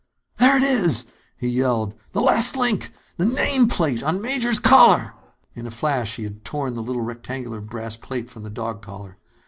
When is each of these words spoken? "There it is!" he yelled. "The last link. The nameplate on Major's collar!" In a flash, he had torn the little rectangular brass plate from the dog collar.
"There 0.39 0.57
it 0.57 0.63
is!" 0.63 1.05
he 1.37 1.47
yelled. 1.47 1.93
"The 2.13 2.21
last 2.21 2.57
link. 2.57 2.89
The 3.17 3.25
nameplate 3.25 4.01
on 4.01 4.19
Major's 4.19 4.57
collar!" 4.57 5.13
In 5.53 5.67
a 5.67 5.69
flash, 5.69 6.15
he 6.15 6.23
had 6.23 6.43
torn 6.43 6.73
the 6.73 6.81
little 6.81 7.03
rectangular 7.03 7.61
brass 7.61 7.97
plate 7.97 8.27
from 8.27 8.41
the 8.41 8.49
dog 8.49 8.81
collar. 8.81 9.19